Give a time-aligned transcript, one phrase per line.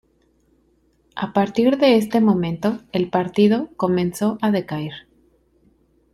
[1.15, 4.93] A partir de este momento, el partido comenzó a decaer.